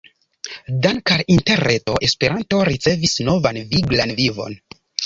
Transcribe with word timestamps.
Dank’ 0.85 1.13
al 1.17 1.21
Interreto 1.35 1.99
Esperanto 2.09 2.65
ricevis 2.73 3.17
novan 3.31 3.65
viglan 3.77 4.21
vivon. 4.25 4.63